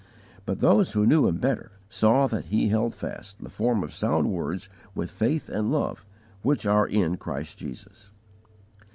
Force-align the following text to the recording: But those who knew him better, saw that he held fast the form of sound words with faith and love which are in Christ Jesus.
But 0.47 0.61
those 0.61 0.93
who 0.93 1.05
knew 1.05 1.27
him 1.27 1.37
better, 1.37 1.73
saw 1.87 2.25
that 2.25 2.45
he 2.45 2.69
held 2.69 2.95
fast 2.95 3.43
the 3.43 3.51
form 3.51 3.83
of 3.83 3.93
sound 3.93 4.31
words 4.31 4.67
with 4.95 5.11
faith 5.11 5.47
and 5.47 5.71
love 5.71 6.07
which 6.41 6.65
are 6.65 6.87
in 6.87 7.17
Christ 7.17 7.59
Jesus. 7.59 8.09